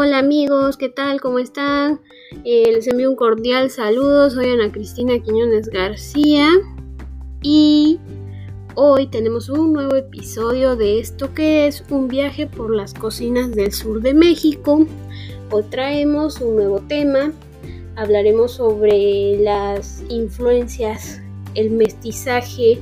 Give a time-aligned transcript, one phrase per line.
[0.00, 1.20] Hola amigos, ¿qué tal?
[1.20, 2.00] ¿Cómo están?
[2.44, 6.50] Eh, les envío un cordial saludo, soy Ana Cristina Quiñones García
[7.42, 7.98] y
[8.76, 13.72] hoy tenemos un nuevo episodio de esto que es un viaje por las cocinas del
[13.72, 14.86] sur de México.
[15.50, 17.32] Hoy traemos un nuevo tema,
[17.96, 21.20] hablaremos sobre las influencias,
[21.56, 22.78] el mestizaje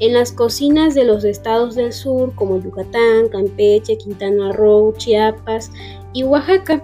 [0.00, 5.70] en las cocinas de los estados del sur como Yucatán, Campeche, Quintana Roo, Chiapas
[6.16, 6.82] y Oaxaca.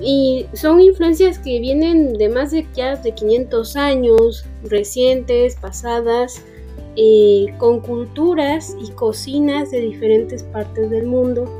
[0.00, 6.42] Y son influencias que vienen de más de ya de 500 años, recientes, pasadas,
[6.96, 11.50] eh, con culturas y cocinas de diferentes partes del mundo,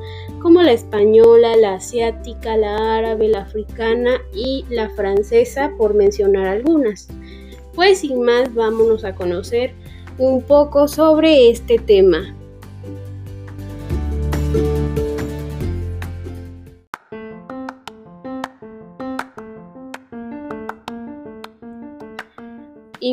[0.42, 7.08] como la española, la asiática, la árabe, la africana y la francesa, por mencionar algunas.
[7.74, 9.72] Pues sin más, vámonos a conocer
[10.18, 12.34] un poco sobre este tema.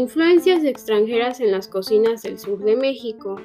[0.07, 3.35] Influencias extranjeras en las cocinas del sur de México.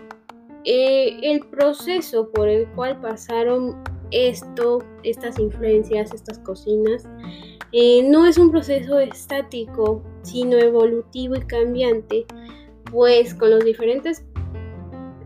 [0.64, 3.82] Eh, el proceso por el cual pasaron
[4.12, 7.08] esto, estas influencias, estas cocinas,
[7.72, 12.26] eh, no es un proceso estático, sino evolutivo y cambiante,
[12.92, 14.24] pues con las diferentes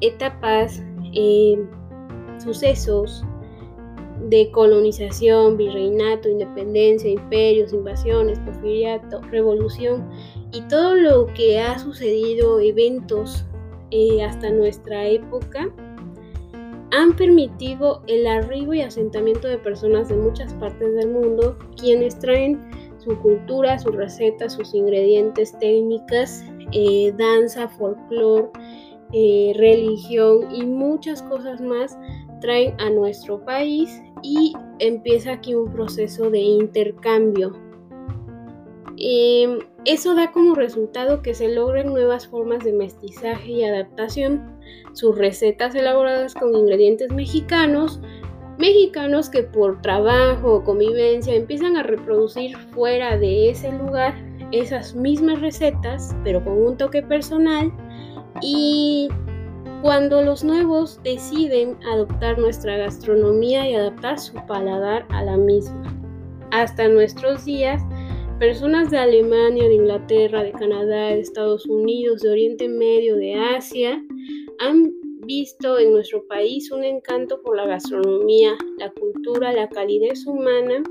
[0.01, 1.63] etapas, eh,
[2.43, 3.27] sucesos,
[4.23, 10.09] de colonización, virreinato, independencia, imperios, invasiones, porfiriato, revolución
[10.53, 13.45] y todo lo que ha sucedido, eventos
[13.91, 15.69] eh, hasta nuestra época,
[16.93, 22.71] han permitido el arribo y asentamiento de personas de muchas partes del mundo, quienes traen
[22.99, 28.49] su cultura, sus recetas, sus ingredientes, técnicas, eh, danza, folclore,
[29.13, 31.97] eh, religión y muchas cosas más
[32.41, 37.53] traen a nuestro país y empieza aquí un proceso de intercambio.
[38.99, 44.59] Em, eso da como resultado que se logren nuevas formas de mestizaje y adaptación.
[44.95, 48.01] Sus recetas elaboradas con ingredientes mexicanos,
[48.59, 54.15] mexicanos que por trabajo o convivencia empiezan a reproducir fuera de ese lugar
[54.53, 57.73] esas mismas recetas, pero con un toque personal
[58.41, 59.09] y
[59.83, 65.83] cuando los nuevos deciden adoptar nuestra gastronomía y adaptar su paladar a la misma.
[66.51, 67.83] Hasta nuestros días,
[68.39, 74.03] personas de Alemania, de Inglaterra, de Canadá, de Estados Unidos, de Oriente Medio, de Asia,
[74.61, 74.93] han
[75.27, 80.83] visto en nuestro país un encanto por la gastronomía, la cultura, la calidez humana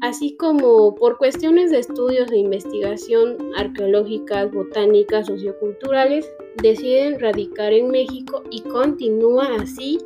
[0.00, 6.30] así como por cuestiones de estudios e investigación arqueológicas, botánicas, socioculturales,
[6.62, 9.98] deciden radicar en México y continúa así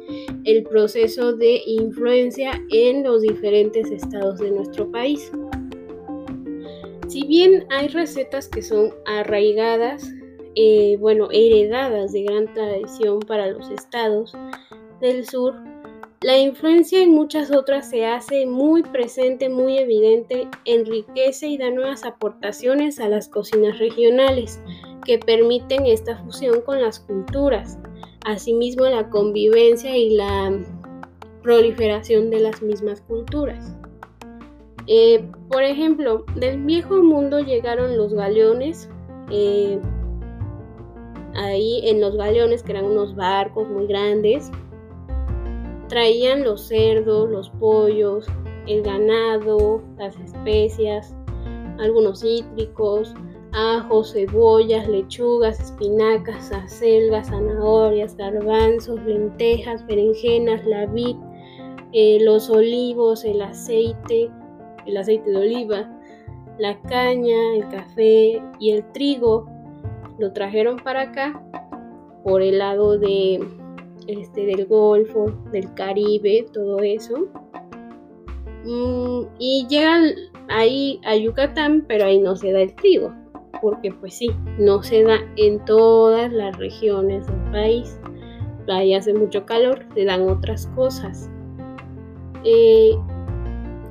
[0.45, 5.31] el proceso de influencia en los diferentes estados de nuestro país.
[7.09, 10.13] Si bien hay recetas que son arraigadas,
[10.57, 14.33] eh, bueno, heredadas de gran tradición para los estados
[15.01, 15.55] del sur,
[16.25, 22.07] la influencia en muchas otras se hace muy presente, muy evidente, enriquece y da nuevas
[22.07, 24.59] aportaciones a las cocinas regionales
[25.05, 27.79] que permiten esta fusión con las culturas,
[28.25, 30.51] asimismo la convivencia y la
[31.43, 33.77] proliferación de las mismas culturas.
[34.87, 38.89] Eh, por ejemplo, del viejo mundo llegaron los galeones,
[39.31, 39.79] eh,
[41.35, 44.51] ahí en los galeones que eran unos barcos muy grandes,
[45.89, 48.27] Traían los cerdos, los pollos,
[48.67, 51.15] el ganado, las especias,
[51.79, 53.15] algunos cítricos,
[53.53, 61.17] ajos, cebollas, lechugas, espinacas, acelgas, zanahorias, garbanzos, lentejas, berenjenas, la vid,
[61.93, 64.31] eh, los olivos, el aceite,
[64.87, 65.91] el aceite de oliva,
[66.59, 69.47] la caña, el café y el trigo.
[70.19, 71.43] Lo trajeron para acá
[72.25, 73.41] por el lado de
[74.07, 77.29] este, del Golfo, del Caribe, todo eso.
[78.65, 80.11] Mm, y llegan
[80.49, 83.13] ahí a Yucatán, pero ahí no se da el trigo,
[83.61, 87.99] porque pues sí, no se da en todas las regiones del país.
[88.69, 91.31] Ahí hace mucho calor, se dan otras cosas.
[92.45, 92.95] Eh,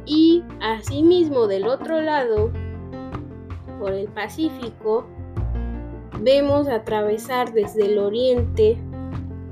[0.06, 2.52] y asimismo del otro lado,
[3.80, 5.06] por el Pacífico,
[6.22, 8.78] vemos atravesar desde el oriente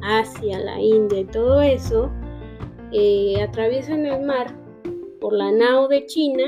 [0.03, 2.12] Asia, la India y todo eso,
[2.92, 4.56] eh, atraviesan el mar
[5.19, 6.44] por la nao de China,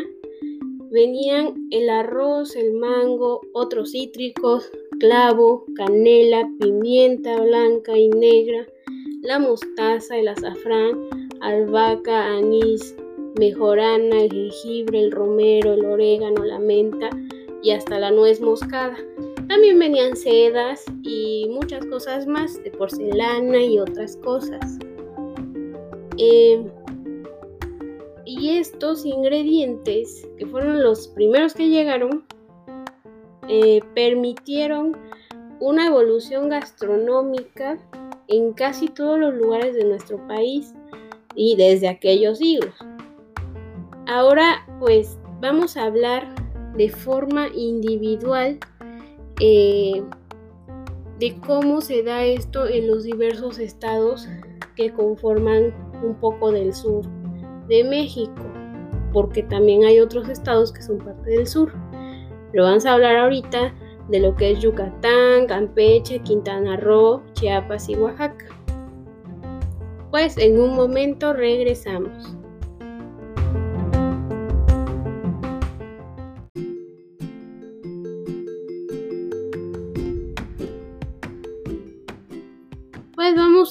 [0.92, 4.70] venían el arroz, el mango, otros cítricos,
[5.00, 8.68] clavo, canela, pimienta blanca y negra,
[9.22, 11.08] la mostaza, el azafrán,
[11.42, 12.96] albahaca, anís,
[13.40, 17.10] mejorana, el jengibre, el romero, el orégano, la menta
[17.62, 18.98] y hasta la nuez moscada.
[19.54, 24.80] También venían sedas y muchas cosas más de porcelana y otras cosas.
[26.18, 26.66] Eh,
[28.26, 32.26] y estos ingredientes, que fueron los primeros que llegaron,
[33.48, 34.98] eh, permitieron
[35.60, 37.78] una evolución gastronómica
[38.30, 40.74] en casi todos los lugares de nuestro país
[41.36, 42.74] y desde aquellos siglos.
[44.08, 46.34] Ahora pues vamos a hablar
[46.76, 48.58] de forma individual
[49.40, 50.04] eh,
[51.20, 54.28] de cómo se da esto en los diversos estados
[54.76, 57.06] que conforman un poco del sur
[57.68, 58.44] de México,
[59.12, 61.72] porque también hay otros estados que son parte del sur.
[62.52, 63.74] Pero vamos a hablar ahorita
[64.10, 68.46] de lo que es Yucatán, Campeche, Quintana Roo, Chiapas y Oaxaca.
[70.12, 72.38] Pues en un momento regresamos.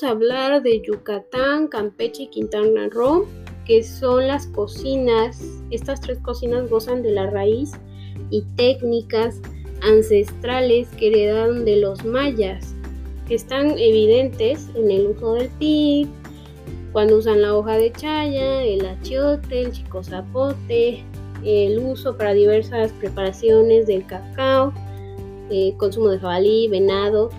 [0.02, 3.26] Hablar de Yucatán, Campeche y Quintana Roo,
[3.64, 5.43] que son las cocinas.
[5.70, 7.72] Estas tres cocinas gozan de la raíz
[8.31, 9.40] y técnicas
[9.82, 12.75] ancestrales que heredaron de los mayas,
[13.26, 16.08] que están evidentes en el uso del pib,
[16.93, 21.05] cuando usan la hoja de chaya, el achiote, el chico zapote,
[21.43, 24.72] el uso para diversas preparaciones del cacao,
[25.50, 27.31] el consumo de jabalí, venado,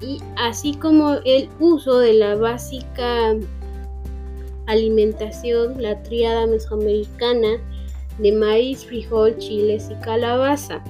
[0.00, 3.34] y así como el uso de la básica
[4.66, 7.58] alimentación, la triada mesoamericana
[8.18, 10.82] de maíz, frijol, chiles y calabaza,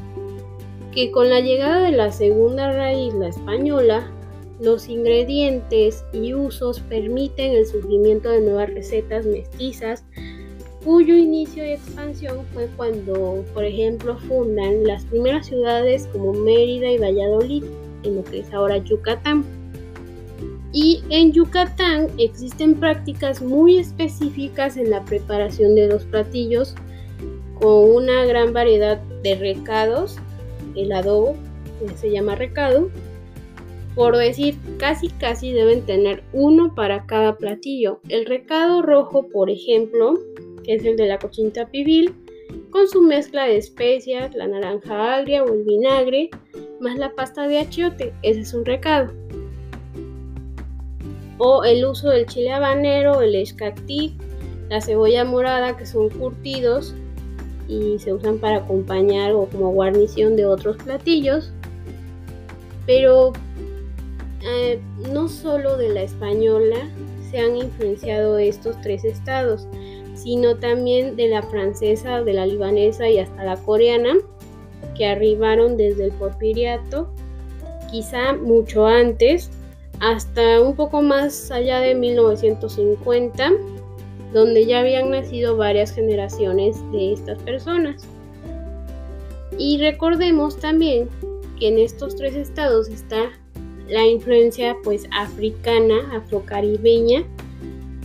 [0.93, 4.11] que con la llegada de la segunda raíz, la española,
[4.61, 10.05] los ingredientes y usos permiten el surgimiento de nuevas recetas mestizas,
[10.85, 16.99] cuyo inicio y expansión fue cuando, por ejemplo, fundan las primeras ciudades como Mérida y
[16.99, 17.65] Valladolid,
[18.03, 19.45] en lo que es ahora Yucatán.
[20.73, 26.75] Y en Yucatán existen prácticas muy específicas en la preparación de los platillos
[27.59, 30.19] con una gran variedad de recados.
[30.77, 31.35] El adobo
[31.97, 32.91] se llama recado.
[33.95, 38.01] Por decir, casi casi deben tener uno para cada platillo.
[38.09, 40.15] El recado rojo, por ejemplo,
[40.63, 42.15] que es el de la cochinita pibil,
[42.71, 46.31] con su mezcla de especias, la naranja agria o el vinagre,
[46.81, 49.13] más la pasta de achiote, ese es un recado.
[51.39, 54.13] O el uso del chile habanero, el escactic,
[54.69, 56.95] la cebolla morada que son curtidos
[57.69, 61.53] y se usan para acompañar o como guarnición de otros platillos.
[62.87, 63.33] Pero
[64.43, 64.81] eh,
[65.13, 66.77] no solo de la española
[67.31, 69.67] se han influenciado estos tres estados,
[70.15, 74.15] sino también de la francesa, de la libanesa y hasta la coreana,
[74.99, 77.09] que arribaron desde el porfiriato,
[77.91, 79.51] quizá mucho antes,
[80.01, 83.53] hasta un poco más allá de 1950,
[84.33, 88.07] donde ya habían nacido varias generaciones de estas personas.
[89.57, 91.09] Y recordemos también
[91.59, 93.31] que en estos tres estados está
[93.89, 97.25] la influencia pues africana, afrocaribeña,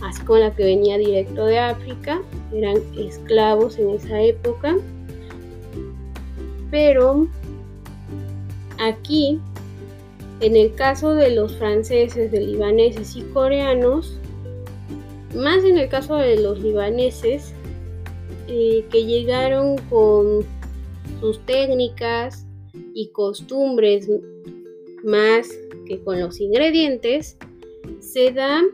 [0.02, 2.20] así como la que venía directo de África,
[2.52, 4.76] eran esclavos en esa época.
[6.74, 7.28] Pero
[8.80, 9.38] aquí,
[10.40, 14.18] en el caso de los franceses, de libaneses y coreanos,
[15.36, 17.54] más en el caso de los libaneses,
[18.48, 20.40] eh, que llegaron con
[21.20, 22.44] sus técnicas
[22.92, 24.10] y costumbres
[25.04, 25.48] más
[25.86, 27.38] que con los ingredientes,
[28.00, 28.64] se dan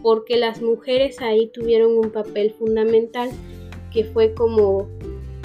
[0.00, 3.30] porque las mujeres ahí tuvieron un papel fundamental
[3.92, 4.86] que fue como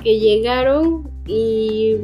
[0.03, 1.97] que llegaron y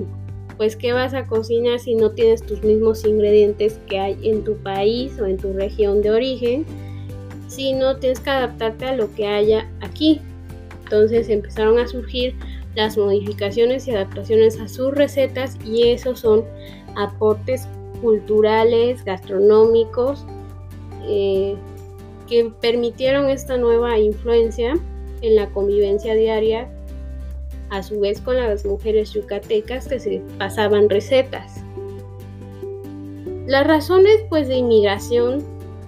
[0.58, 4.56] pues qué vas a cocinar si no tienes tus mismos ingredientes que hay en tu
[4.58, 6.66] país o en tu región de origen,
[7.48, 10.22] si no tienes que adaptarte a lo que haya aquí.
[10.84, 12.36] Entonces empezaron a surgir
[12.76, 16.44] las modificaciones y adaptaciones a sus recetas y esos son
[16.96, 17.68] aportes
[18.02, 20.26] culturales, gastronómicos,
[21.08, 21.56] eh,
[22.28, 24.74] que permitieron esta nueva influencia
[25.22, 26.70] en la convivencia diaria,
[27.72, 31.64] a su vez con las mujeres yucatecas que se pasaban recetas.
[33.48, 35.44] Las razones pues de inmigración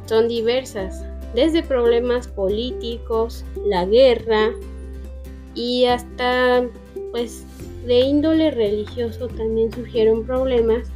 [0.06, 4.50] son diversas, desde problemas políticos, la guerra
[5.54, 6.64] y hasta
[7.12, 7.46] pues
[7.86, 10.90] de índole religioso también surgieron problemas,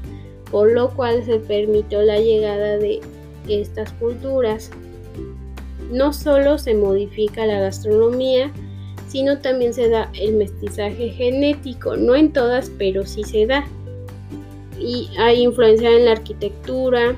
[0.50, 3.02] por lo cual se permitió la llegada de
[3.48, 4.72] estas culturas
[5.92, 8.52] no solo se modifica la gastronomía,
[9.08, 13.66] sino también se da el mestizaje genético, no en todas, pero sí se da.
[14.80, 17.16] Y hay influencia en la arquitectura,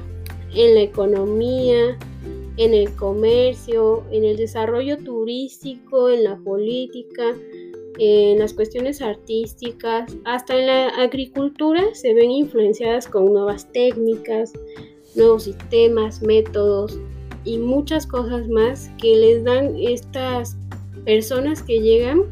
[0.53, 1.97] en la economía,
[2.57, 7.35] en el comercio, en el desarrollo turístico, en la política,
[7.97, 14.53] en las cuestiones artísticas, hasta en la agricultura se ven influenciadas con nuevas técnicas,
[15.15, 16.97] nuevos sistemas, métodos
[17.43, 20.57] y muchas cosas más que les dan estas
[21.05, 22.23] personas que llegan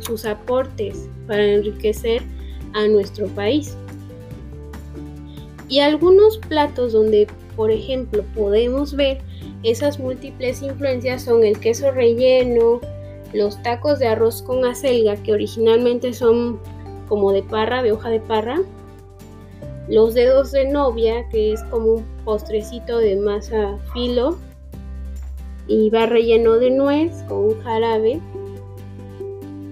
[0.00, 2.22] sus aportes para enriquecer
[2.74, 3.76] a nuestro país.
[5.68, 9.18] Y algunos platos donde, por ejemplo, podemos ver
[9.62, 12.80] esas múltiples influencias son el queso relleno,
[13.32, 16.58] los tacos de arroz con acelga, que originalmente son
[17.08, 18.60] como de parra, de hoja de parra,
[19.88, 24.38] los dedos de novia, que es como un postrecito de masa filo,
[25.70, 28.20] y va relleno de nuez con un jarabe.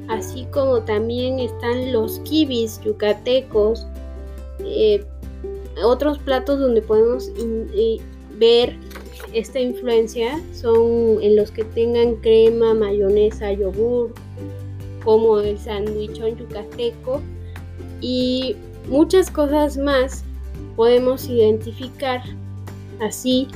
[0.09, 3.85] Así como también están los kibis yucatecos,
[4.61, 5.05] eh,
[5.85, 7.99] otros platos donde podemos eh,
[8.39, 8.77] ver
[9.33, 14.15] esta influencia son en los que tengan crema, mayonesa, yogur,
[15.05, 17.21] como el sandwichón yucateco
[18.01, 18.55] y
[18.89, 20.23] muchas cosas más
[20.77, 22.23] podemos identificar
[23.01, 23.49] así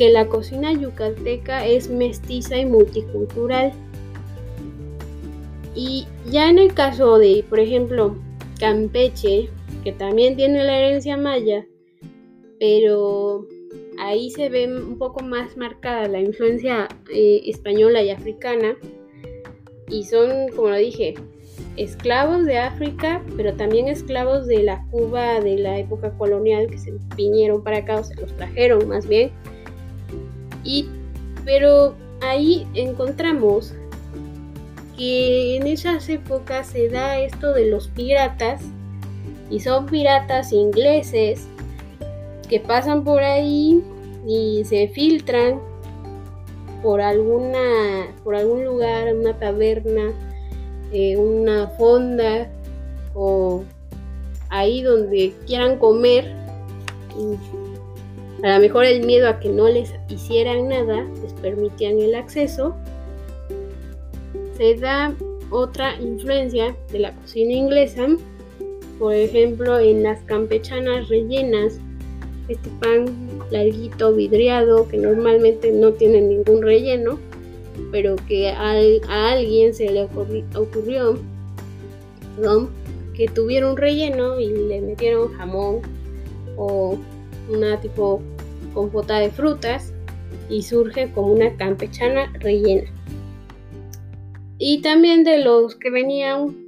[0.00, 3.70] que la cocina yucateca es mestiza y multicultural.
[5.74, 8.16] Y ya en el caso de, por ejemplo,
[8.58, 9.50] Campeche,
[9.84, 11.66] que también tiene la herencia maya,
[12.58, 13.46] pero
[13.98, 18.78] ahí se ve un poco más marcada la influencia eh, española y africana.
[19.90, 21.12] Y son, como lo dije,
[21.76, 26.94] esclavos de África, pero también esclavos de la Cuba de la época colonial que se
[27.16, 29.30] vinieron para acá o se los trajeron más bien.
[30.64, 30.88] Y,
[31.44, 33.74] pero ahí encontramos
[34.96, 38.62] que en esas épocas se da esto de los piratas
[39.48, 41.46] y son piratas ingleses
[42.48, 43.82] que pasan por ahí
[44.26, 45.60] y se filtran
[46.82, 50.12] por alguna por algún lugar, una taberna,
[50.92, 52.50] eh, una fonda
[53.14, 53.64] o
[54.50, 56.34] ahí donde quieran comer.
[58.42, 62.74] A lo mejor el miedo a que no les hicieran nada les permitían el acceso.
[64.56, 65.14] Se da
[65.50, 68.06] otra influencia de la cocina inglesa,
[68.98, 71.80] por ejemplo en las campechanas rellenas
[72.50, 73.06] este pan
[73.50, 77.18] larguito, vidriado, que normalmente no tiene ningún relleno,
[77.92, 78.72] pero que a,
[79.30, 80.04] alguien se le
[80.54, 81.18] ocurrió,
[83.14, 85.80] que tuviera un relleno y le metieron jamón
[86.56, 86.98] o
[87.48, 88.20] una tipo
[88.72, 89.92] compota de frutas
[90.48, 92.90] y surge como una campechana rellena.
[94.58, 96.66] Y también de los que venían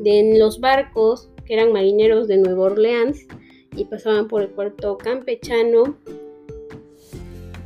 [0.00, 3.26] de los barcos, que eran marineros de Nueva Orleans,
[3.74, 5.96] y pasaban por el puerto campechano,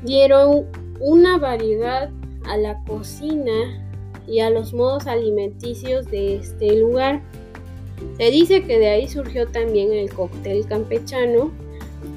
[0.03, 0.67] dieron
[1.01, 2.11] una variedad
[2.45, 3.87] a la cocina
[4.27, 7.23] y a los modos alimenticios de este lugar.
[8.17, 11.51] Se dice que de ahí surgió también el cóctel campechano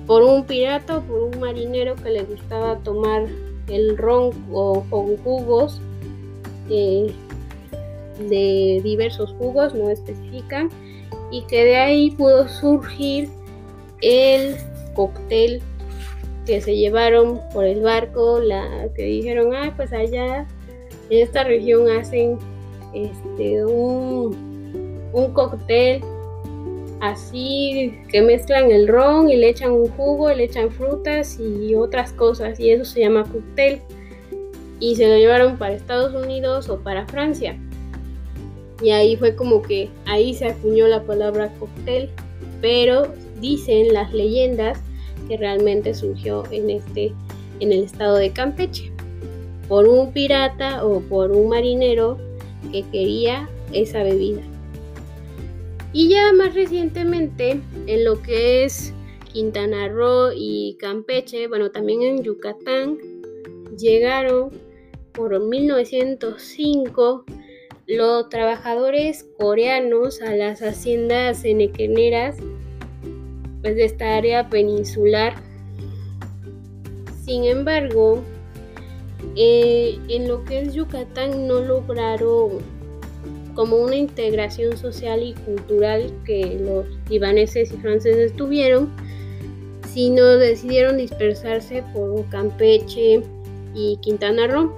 [0.06, 3.28] por un pirata o por un marinero que le gustaba tomar
[3.68, 5.82] el ron con jugos
[6.70, 7.14] eh,
[8.30, 10.70] de diversos jugos, no especifican,
[11.32, 13.30] y que de ahí pudo surgir
[14.02, 14.56] el
[14.94, 15.62] cóctel
[16.46, 20.46] que se llevaron por el barco, la que dijeron, ah, pues allá
[21.10, 22.38] en esta región hacen
[22.94, 26.02] este un, un cóctel
[27.04, 32.14] así que mezclan el ron y le echan un jugo, le echan frutas y otras
[32.14, 33.82] cosas y eso se llama cóctel
[34.80, 37.60] y se lo llevaron para Estados Unidos o para Francia
[38.82, 42.10] y ahí fue como que ahí se acuñó la palabra cóctel
[42.62, 44.80] pero dicen las leyendas
[45.28, 47.12] que realmente surgió en este
[47.60, 48.94] en el estado de Campeche
[49.68, 52.18] por un pirata o por un marinero
[52.72, 54.53] que quería esa bebida.
[55.94, 58.94] Y ya más recientemente en lo que es
[59.32, 62.98] Quintana Roo y Campeche, bueno, también en Yucatán
[63.78, 64.50] llegaron
[65.14, 67.26] por 1905
[67.86, 72.38] los trabajadores coreanos a las haciendas enequeneras
[73.62, 75.36] pues, de esta área peninsular.
[77.24, 78.22] Sin embargo,
[79.36, 82.60] eh, en lo que es Yucatán no lograron
[83.56, 88.90] como una integración social y cultural que los libaneses y franceses tuvieron,
[89.94, 93.22] sino decidieron dispersarse por Campeche
[93.76, 94.74] y Quintana Roo.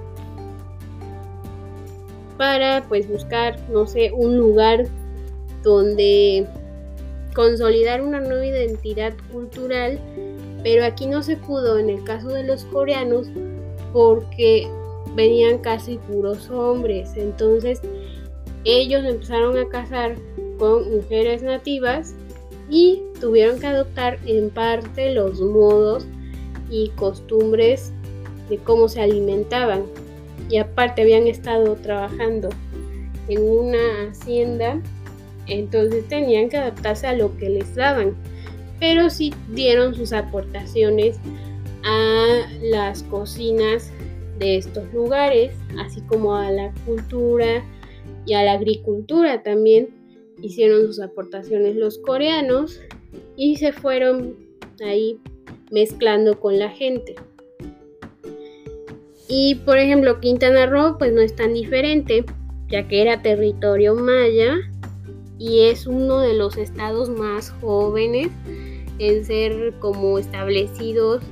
[2.36, 4.84] para pues buscar, no sé, un lugar
[5.62, 6.46] donde
[7.34, 9.98] consolidar una nueva identidad cultural,
[10.62, 13.28] pero aquí no se pudo en el caso de los coreanos
[13.92, 14.68] porque
[15.14, 17.80] venían casi puros hombres, entonces
[18.66, 20.16] ellos empezaron a casar
[20.58, 22.14] con mujeres nativas
[22.68, 26.04] y tuvieron que adoptar en parte los modos
[26.68, 27.92] y costumbres
[28.48, 29.84] de cómo se alimentaban.
[30.50, 32.48] Y aparte habían estado trabajando
[33.28, 34.80] en una hacienda,
[35.46, 38.16] entonces tenían que adaptarse a lo que les daban.
[38.80, 41.18] Pero sí dieron sus aportaciones
[41.84, 43.92] a las cocinas
[44.40, 47.62] de estos lugares, así como a la cultura
[48.24, 49.88] y a la agricultura también
[50.42, 52.80] hicieron sus aportaciones los coreanos
[53.36, 54.36] y se fueron
[54.84, 55.18] ahí
[55.70, 57.14] mezclando con la gente.
[59.28, 62.24] Y por ejemplo, Quintana Roo pues no es tan diferente,
[62.68, 64.56] ya que era territorio maya
[65.38, 68.28] y es uno de los estados más jóvenes
[68.98, 71.22] en ser como establecidos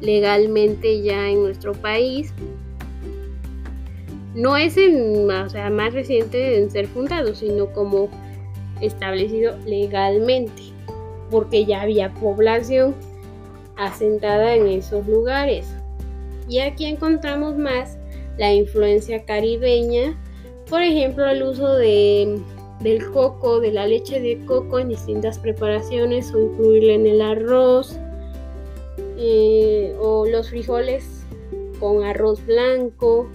[0.00, 2.32] legalmente ya en nuestro país.
[4.34, 8.08] No es en, o sea, más reciente en ser fundado, sino como
[8.80, 10.62] establecido legalmente,
[11.30, 12.94] porque ya había población
[13.76, 15.74] asentada en esos lugares.
[16.48, 17.98] Y aquí encontramos más
[18.38, 20.18] la influencia caribeña,
[20.68, 22.40] por ejemplo, el uso de,
[22.80, 27.98] del coco, de la leche de coco en distintas preparaciones o incluirla en el arroz,
[29.18, 31.24] eh, o los frijoles
[31.78, 33.28] con arroz blanco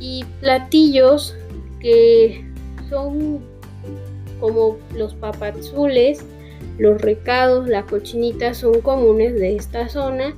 [0.00, 1.36] y platillos
[1.78, 2.44] que
[2.88, 3.40] son
[4.40, 6.24] como los papazules,
[6.78, 10.34] los recados, la cochinita son comunes de esta zona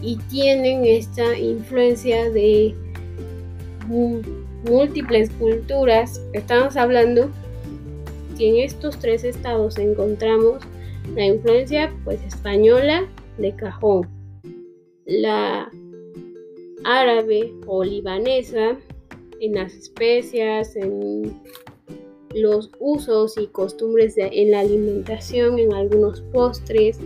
[0.00, 2.74] y tienen esta influencia de
[4.68, 6.20] múltiples culturas.
[6.32, 7.30] Estamos hablando
[8.38, 10.62] que en estos tres estados encontramos
[11.14, 13.04] la influencia pues española
[13.36, 14.08] de cajón,
[15.04, 15.70] la
[16.84, 18.76] árabe o libanesa
[19.42, 21.34] en las especias, en
[22.32, 27.00] los usos y costumbres en la alimentación, en algunos postres,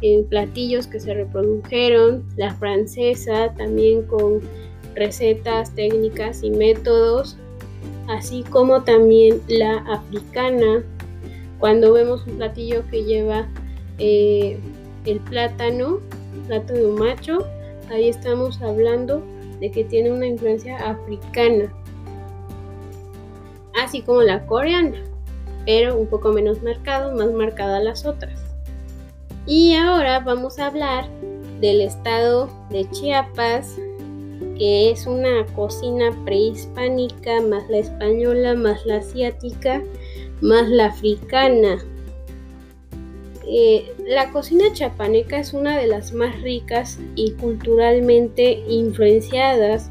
[0.00, 4.40] en platillos que se reprodujeron, la francesa también con
[4.94, 7.36] recetas, técnicas y métodos,
[8.08, 10.84] así como también la africana,
[11.58, 13.48] cuando vemos un platillo que lleva
[13.98, 14.58] eh,
[15.06, 15.98] el plátano,
[16.46, 17.44] plátano macho,
[17.90, 19.24] ahí estamos hablando
[19.60, 21.72] de que tiene una influencia africana
[23.74, 25.02] así como la coreana,
[25.66, 28.40] pero un poco menos marcado, más marcada las otras.
[29.46, 31.08] Y ahora vamos a hablar
[31.60, 33.76] del estado de Chiapas,
[34.56, 39.82] que es una cocina prehispánica, más la española, más la asiática,
[40.40, 41.84] más la africana.
[43.46, 49.90] Eh, la cocina chapaneca es una de las más ricas y culturalmente influenciadas,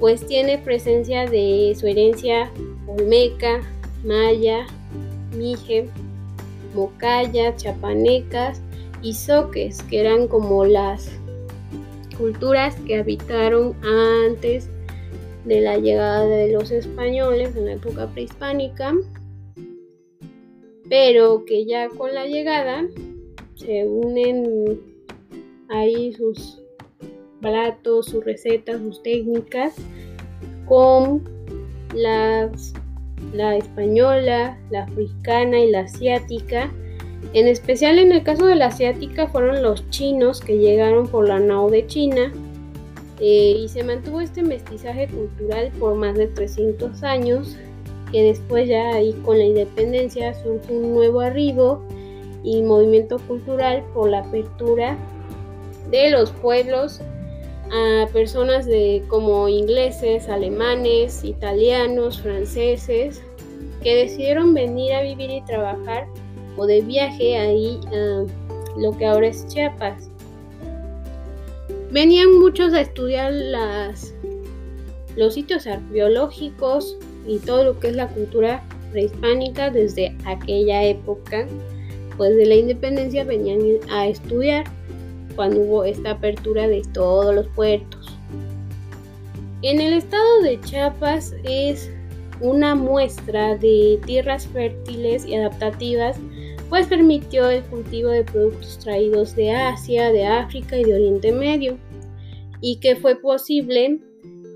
[0.00, 2.50] pues tiene presencia de su herencia
[2.88, 3.60] Olmeca,
[4.04, 4.66] Maya,
[5.36, 5.88] Mije,
[6.74, 8.60] Mocaya, Chapanecas
[9.00, 11.08] y Soques, que eran como las
[12.18, 14.68] culturas que habitaron antes
[15.44, 18.92] de la llegada de los españoles en la época prehispánica,
[20.88, 22.84] pero que ya con la llegada
[23.56, 24.80] se unen
[25.68, 26.62] ahí sus
[27.40, 29.74] platos, sus recetas, sus técnicas
[30.66, 31.22] con
[31.94, 32.72] las
[33.32, 36.70] la española, la africana y la asiática.
[37.32, 41.40] En especial en el caso de la asiática fueron los chinos que llegaron por la
[41.40, 42.32] nao de China
[43.20, 47.56] eh, y se mantuvo este mestizaje cultural por más de 300 años
[48.12, 51.82] que después ya ahí con la independencia surge un nuevo arribo
[52.46, 54.96] y movimiento cultural por la apertura
[55.90, 57.00] de los pueblos
[57.72, 63.20] a personas de, como ingleses, alemanes, italianos, franceses,
[63.82, 66.06] que decidieron venir a vivir y trabajar
[66.56, 68.24] o de viaje ahí a
[68.78, 70.08] lo que ahora es Chiapas.
[71.90, 74.14] Venían muchos a estudiar las,
[75.16, 81.48] los sitios arqueológicos y todo lo que es la cultura prehispánica desde aquella época,
[82.16, 84.64] pues de la independencia venían a estudiar
[85.34, 88.16] cuando hubo esta apertura de todos los puertos.
[89.62, 91.90] En el estado de Chiapas es
[92.40, 96.18] una muestra de tierras fértiles y adaptativas,
[96.68, 101.78] pues permitió el cultivo de productos traídos de Asia, de África y de Oriente Medio,
[102.60, 104.00] y que fue posible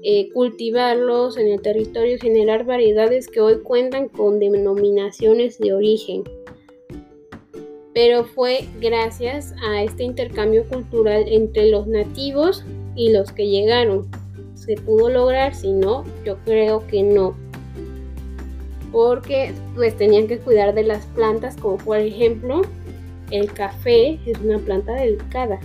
[0.02, 6.24] eh, cultivarlos en el territorio y generar variedades que hoy cuentan con denominaciones de origen.
[7.92, 14.08] Pero fue gracias a este intercambio cultural entre los nativos y los que llegaron.
[14.54, 15.54] ¿Se pudo lograr?
[15.54, 17.34] Si no, yo creo que no.
[18.92, 22.62] Porque pues tenían que cuidar de las plantas como por ejemplo
[23.30, 25.60] el café es una planta delicada.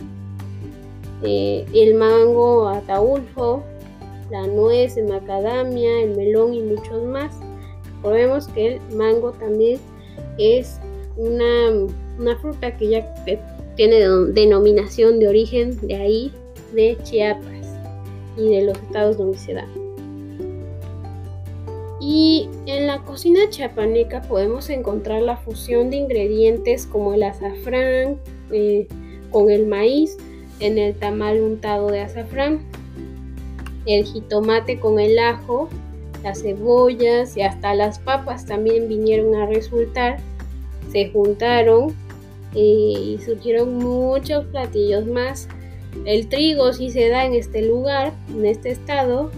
[1.24, 3.64] Eh, el mango ataulfo
[4.30, 7.36] la nuez, el macadamia, el melón y muchos más.
[7.98, 9.80] Recordemos que el mango también
[10.38, 10.80] es
[11.18, 11.72] una,
[12.38, 13.26] fruta que ya
[13.76, 14.00] tiene
[14.34, 16.32] denominación de origen de ahí,
[16.74, 17.68] de Chiapas
[18.38, 19.68] y de los estados donde se da.
[22.00, 28.20] Y en la cocina chiapaneca podemos encontrar la fusión de ingredientes como el azafrán
[28.52, 28.88] eh,
[29.32, 30.18] con el maíz
[30.60, 32.60] en el tamal untado de azafrán,
[33.86, 35.70] el jitomate con el ajo,
[36.24, 40.18] las cebollas y hasta las papas también vinieron a resultar.
[40.92, 41.94] Se juntaron
[42.56, 45.48] y surgieron muchos platillos más.
[46.06, 49.32] El trigo sí se da en este lugar, en este estado,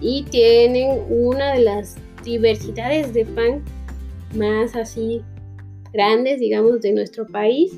[0.00, 3.64] y tienen una de las diversidades de pan
[4.34, 5.22] más así
[5.92, 7.72] grandes, digamos, de nuestro país.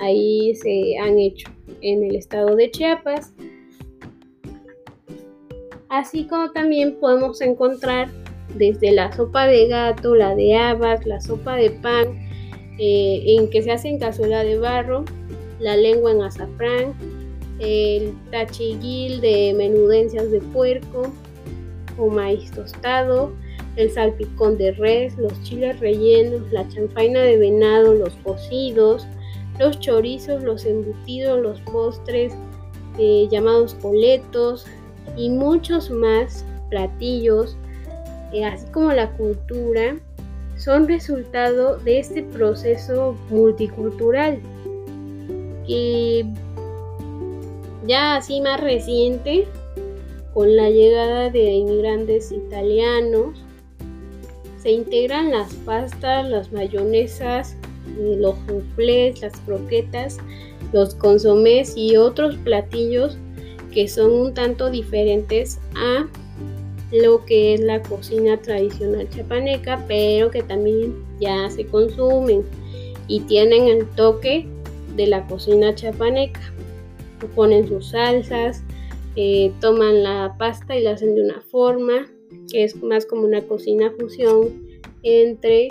[0.00, 1.48] Ahí se han hecho
[1.80, 3.32] en el estado de Chiapas
[5.88, 8.08] así como también podemos encontrar
[8.54, 12.25] desde la sopa de gato, la de habas, la sopa de pan,
[12.78, 15.04] eh, en que se hace en cazuela de barro,
[15.60, 16.94] la lengua en azafrán,
[17.58, 21.12] el tachiguil de menudencias de puerco
[21.98, 23.32] o maíz tostado,
[23.76, 29.06] el salpicón de res, los chiles rellenos, la chanfaina de venado, los cocidos,
[29.58, 32.34] los chorizos, los embutidos, los postres
[32.98, 34.66] eh, llamados coletos,
[35.16, 37.56] y muchos más platillos,
[38.32, 39.96] eh, así como la cultura,
[40.56, 44.40] son resultado de este proceso multicultural
[45.66, 46.24] que
[47.86, 49.46] ya así más reciente,
[50.34, 53.42] con la llegada de inmigrantes italianos,
[54.58, 57.56] se integran las pastas, las mayonesas,
[57.96, 60.18] los soufflés, las croquetas,
[60.72, 63.16] los consomés y otros platillos
[63.72, 66.06] que son un tanto diferentes a
[66.92, 72.44] lo que es la cocina tradicional chapaneca, pero que también ya se consumen
[73.08, 74.46] y tienen el toque
[74.94, 76.40] de la cocina chapaneca.
[77.34, 78.62] Ponen sus salsas,
[79.16, 82.06] eh, toman la pasta y la hacen de una forma
[82.50, 84.66] que es más como una cocina fusión
[85.02, 85.68] entre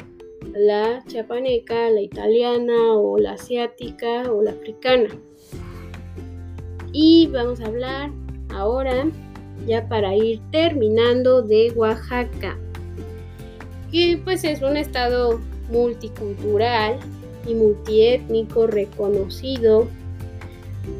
[0.54, 5.10] la chapaneca, la italiana o la asiática o la africana.
[6.91, 8.12] Y vamos a hablar
[8.49, 9.06] ahora,
[9.68, 12.58] ya para ir terminando, de Oaxaca,
[13.91, 15.39] que pues es un estado
[15.70, 17.00] multicultural
[17.48, 19.88] y multiétnico reconocido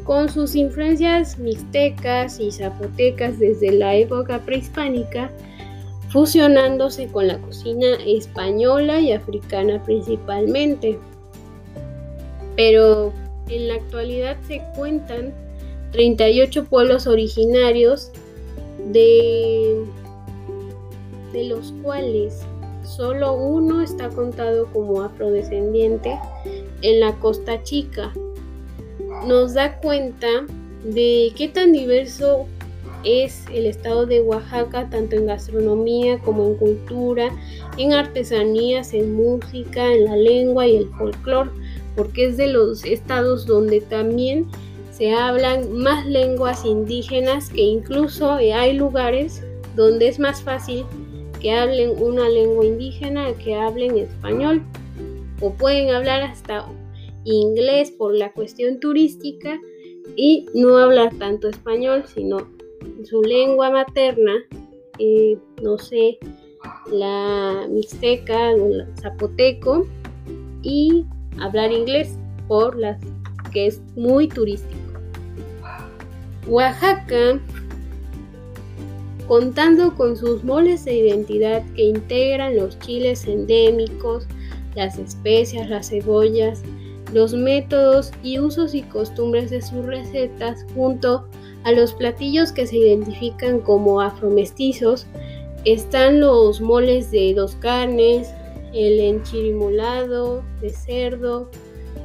[0.04, 5.30] con sus influencias mixtecas y zapotecas desde la época prehispánica,
[6.10, 10.98] fusionándose con la cocina española y africana principalmente.
[12.56, 13.12] Pero
[13.48, 15.34] en la actualidad se cuentan
[15.92, 18.10] 38 pueblos originarios,
[18.92, 19.84] de,
[21.32, 22.42] de los cuales
[22.84, 26.18] solo uno está contado como afrodescendiente
[26.82, 28.12] en la Costa Chica.
[29.26, 30.28] Nos da cuenta
[30.84, 32.46] de qué tan diverso
[33.04, 37.30] es el estado de Oaxaca, tanto en gastronomía como en cultura,
[37.78, 41.50] en artesanías, en música, en la lengua y el folclore,
[41.94, 44.46] porque es de los estados donde también
[44.96, 49.42] se hablan más lenguas indígenas que incluso hay lugares
[49.74, 50.86] donde es más fácil
[51.38, 54.62] que hablen una lengua indígena que hablen español
[55.42, 56.66] o pueden hablar hasta
[57.24, 59.60] inglés por la cuestión turística
[60.16, 62.48] y no hablar tanto español sino
[63.04, 64.32] su lengua materna
[64.98, 66.18] eh, no sé
[66.90, 69.86] la mixteca o el zapoteco
[70.62, 71.04] y
[71.38, 72.16] hablar inglés
[72.48, 72.98] por las
[73.52, 74.85] que es muy turístico
[76.46, 77.40] Oaxaca,
[79.26, 84.26] contando con sus moles de identidad que integran los chiles endémicos,
[84.76, 86.62] las especias, las cebollas,
[87.12, 91.26] los métodos y usos y costumbres de sus recetas junto
[91.64, 95.06] a los platillos que se identifican como afromestizos,
[95.64, 98.30] están los moles de dos carnes,
[98.72, 101.50] el enchirimolado de cerdo,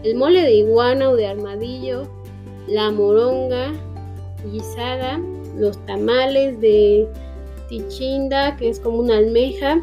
[0.04, 2.08] el mole de iguana o de armadillo,
[2.68, 3.72] la moronga,
[4.46, 5.20] guisada,
[5.58, 7.08] los tamales de
[7.70, 9.82] tichinda, que es como una almeja,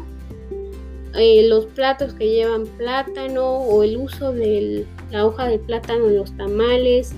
[1.15, 6.17] eh, los platos que llevan plátano o el uso de la hoja de plátano en
[6.17, 7.13] los tamales,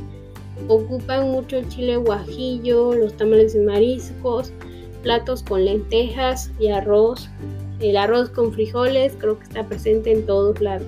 [0.67, 4.51] ocupan mucho el chile guajillo, los tamales de mariscos,
[5.03, 7.29] platos con lentejas y arroz.
[7.79, 10.87] El arroz con frijoles creo que está presente en todos lados.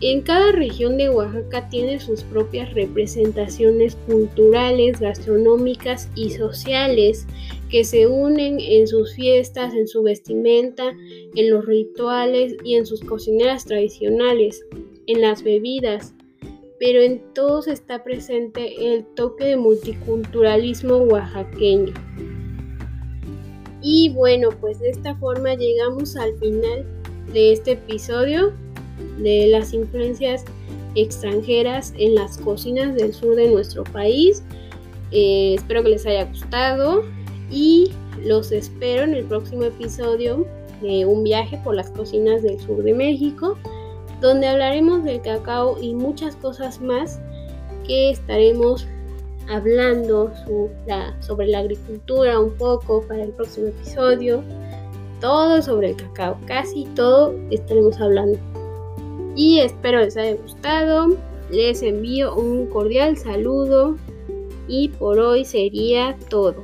[0.00, 7.26] En cada región de Oaxaca tiene sus propias representaciones culturales, gastronómicas y sociales
[7.68, 10.92] que se unen en sus fiestas, en su vestimenta,
[11.34, 14.64] en los rituales y en sus cocineras tradicionales,
[15.08, 16.14] en las bebidas,
[16.78, 21.92] pero en todos está presente el toque de multiculturalismo oaxaqueño.
[23.82, 26.86] Y bueno, pues de esta forma llegamos al final
[27.32, 28.52] de este episodio
[29.18, 30.44] de las influencias
[30.94, 34.42] extranjeras en las cocinas del sur de nuestro país.
[35.10, 37.04] Eh, espero que les haya gustado
[37.50, 37.92] y
[38.24, 40.46] los espero en el próximo episodio
[40.82, 43.56] de un viaje por las cocinas del sur de México,
[44.20, 47.20] donde hablaremos del cacao y muchas cosas más
[47.86, 48.86] que estaremos
[49.48, 50.30] hablando
[51.20, 54.42] sobre la agricultura un poco para el próximo episodio.
[55.20, 58.38] Todo sobre el cacao, casi todo estaremos hablando.
[59.38, 61.16] Y espero les haya gustado.
[61.52, 63.96] Les envío un cordial saludo
[64.66, 66.56] y por hoy sería todo.